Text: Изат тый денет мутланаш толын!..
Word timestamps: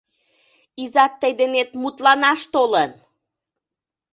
Изат 0.83 1.13
тый 1.21 1.31
денет 1.39 1.69
мутланаш 1.81 2.41
толын!.. 2.53 2.91